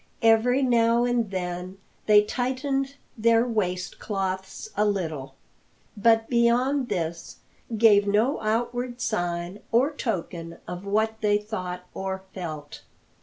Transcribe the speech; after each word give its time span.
Every 0.23 0.63
now 0.63 1.03
and 1.05 1.29
then 1.29 1.77
they 2.07 2.23
tightened 2.23 2.95
their 3.15 3.45
waist 3.47 3.99
cloths 3.99 4.67
a 4.75 4.83
little, 4.83 5.35
but 5.95 6.27
beyond 6.27 6.89
this 6.89 7.37
gave 7.77 8.07
no 8.07 8.41
outward 8.41 8.99
sign 8.99 9.59
or 9.71 9.93
token 9.93 10.57
of 10.67 10.85
what 10.85 11.21
they 11.21 11.37
thought 11.37 11.85
or 11.93 12.23
felt. 12.33 12.81